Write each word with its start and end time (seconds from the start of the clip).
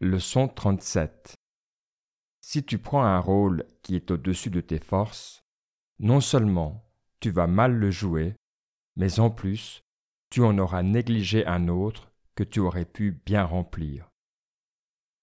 Leçon 0.00 0.48
37 0.48 1.36
Si 2.40 2.64
tu 2.64 2.78
prends 2.78 3.04
un 3.04 3.20
rôle 3.20 3.64
qui 3.82 3.94
est 3.94 4.10
au-dessus 4.10 4.50
de 4.50 4.60
tes 4.60 4.80
forces, 4.80 5.44
non 6.00 6.20
seulement 6.20 6.90
tu 7.20 7.30
vas 7.30 7.46
mal 7.46 7.72
le 7.72 7.92
jouer, 7.92 8.34
mais 8.96 9.20
en 9.20 9.30
plus 9.30 9.82
tu 10.30 10.42
en 10.42 10.58
auras 10.58 10.82
négligé 10.82 11.46
un 11.46 11.68
autre 11.68 12.10
que 12.34 12.42
tu 12.42 12.58
aurais 12.58 12.86
pu 12.86 13.12
bien 13.24 13.44
remplir. 13.44 14.10